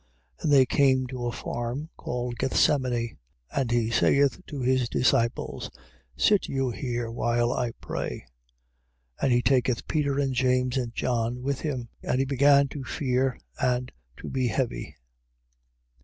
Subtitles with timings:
[0.39, 0.43] 14:32.
[0.43, 3.17] And they came to a farm called Gethsemani.
[3.51, 5.69] And he saith to his disciples:
[6.17, 8.25] Sit you here, while I pray.
[9.19, 9.21] 14:33.
[9.21, 13.39] And he taketh Peter and James and John with him: and he began to fear
[13.59, 14.95] and to be heavy.